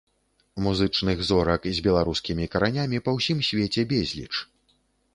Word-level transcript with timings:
Музычных 0.67 1.21
зорак 1.29 1.69
з 1.79 1.85
беларускімі 1.89 2.49
каранямі 2.57 3.05
па 3.09 3.17
ўсім 3.19 3.47
свеце 3.53 3.81
безліч. 3.97 4.33